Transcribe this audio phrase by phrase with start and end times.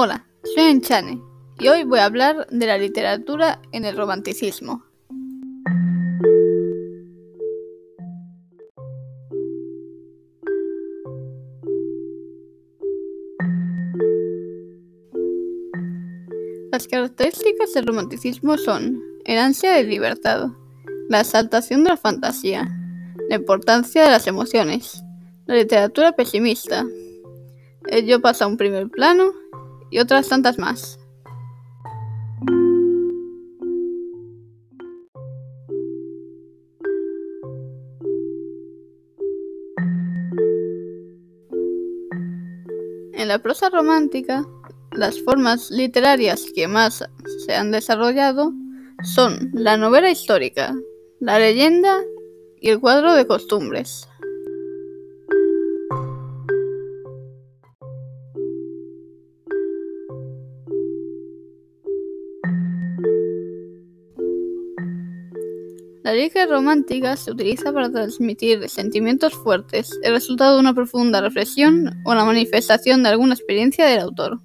[0.00, 1.20] Hola, soy Enchane
[1.58, 4.84] y hoy voy a hablar de la literatura en el romanticismo.
[16.70, 20.50] Las características del romanticismo son el ansia de libertad,
[21.08, 22.68] la exaltación de la fantasía,
[23.28, 25.02] la importancia de las emociones,
[25.46, 26.86] la literatura pesimista,
[27.90, 29.32] ello pasa a un primer plano
[29.90, 30.98] y otras tantas más.
[43.14, 44.46] En la prosa romántica,
[44.92, 47.04] las formas literarias que más
[47.46, 48.52] se han desarrollado
[49.02, 50.74] son la novela histórica,
[51.20, 51.98] la leyenda
[52.60, 54.08] y el cuadro de costumbres.
[66.08, 72.00] La lírica romántica se utiliza para transmitir sentimientos fuertes, el resultado de una profunda reflexión
[72.06, 74.40] o la manifestación de alguna experiencia del autor.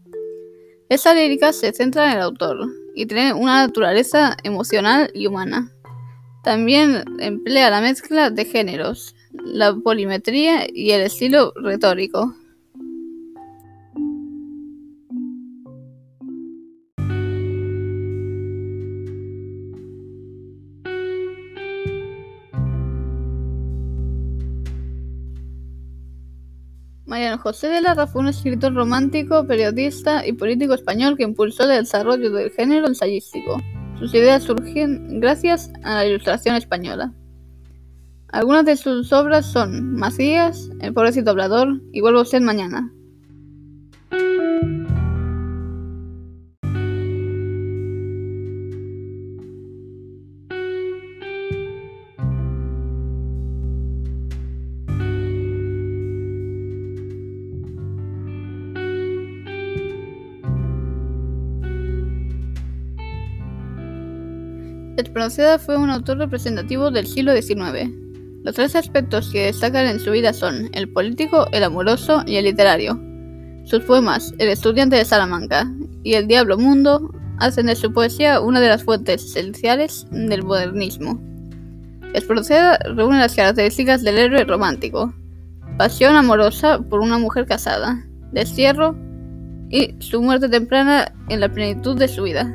[0.90, 5.72] Esa lírica se centra en el autor y tiene una naturaleza emocional y humana.
[6.44, 12.36] También emplea la mezcla de géneros, la polimetría y el estilo retórico.
[27.06, 31.84] Mariano José de Larra fue un escritor romántico, periodista y político español que impulsó el
[31.84, 33.62] desarrollo del género ensayístico.
[34.00, 37.14] Sus ideas surgen gracias a la Ilustración española.
[38.30, 42.92] Algunas de sus obras son Macías, El pobrecito hablador y Vuelvo a ser mañana.
[65.04, 67.92] Espronceda fue un autor representativo del siglo XIX.
[68.44, 72.46] Los tres aspectos que destacan en su vida son el político, el amoroso y el
[72.46, 72.98] literario.
[73.66, 75.70] Sus poemas, El estudiante de Salamanca
[76.04, 81.22] y El diablo mundo, hacen de su poesía una de las fuentes esenciales del modernismo.
[82.14, 85.14] Espronceda reúne las características del héroe romántico,
[85.78, 88.96] pasión amorosa por una mujer casada, destierro
[89.70, 92.54] y su muerte temprana en la plenitud de su vida.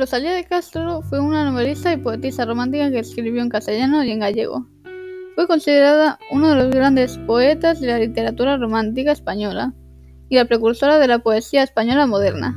[0.00, 4.20] Rosalía de Castro fue una novelista y poetisa romántica que escribió en castellano y en
[4.20, 4.66] gallego.
[5.34, 9.74] Fue considerada uno de los grandes poetas de la literatura romántica española
[10.30, 12.56] y la precursora de la poesía española moderna.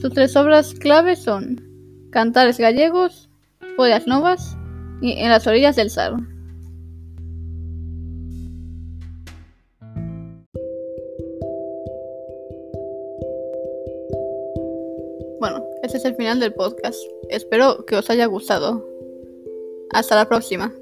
[0.00, 1.60] Sus tres obras clave son
[2.12, 3.28] Cantares gallegos,
[3.76, 4.56] Follas novas
[5.00, 6.14] y En las orillas del Sar.
[15.82, 16.98] Este es el final del podcast.
[17.28, 18.86] Espero que os haya gustado.
[19.90, 20.72] Hasta la próxima.